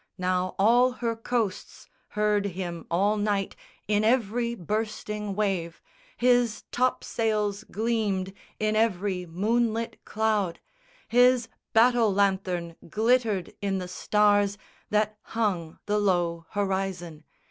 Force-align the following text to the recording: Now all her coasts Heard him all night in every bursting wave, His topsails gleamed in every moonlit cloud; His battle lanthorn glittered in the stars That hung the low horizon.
Now 0.17 0.55
all 0.57 0.93
her 0.93 1.15
coasts 1.15 1.87
Heard 2.17 2.47
him 2.47 2.87
all 2.89 3.17
night 3.17 3.55
in 3.87 4.03
every 4.03 4.55
bursting 4.55 5.35
wave, 5.35 5.79
His 6.17 6.63
topsails 6.71 7.63
gleamed 7.65 8.33
in 8.59 8.75
every 8.75 9.27
moonlit 9.27 10.03
cloud; 10.03 10.59
His 11.07 11.49
battle 11.73 12.11
lanthorn 12.11 12.77
glittered 12.89 13.53
in 13.61 13.77
the 13.77 13.87
stars 13.87 14.57
That 14.89 15.19
hung 15.21 15.77
the 15.85 15.99
low 15.99 16.47
horizon. 16.49 17.23